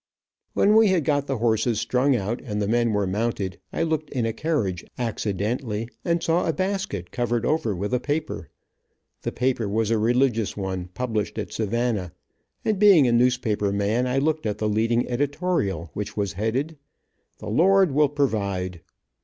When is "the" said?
1.27-1.37, 2.59-2.67, 9.21-9.31, 14.57-14.67, 17.37-17.49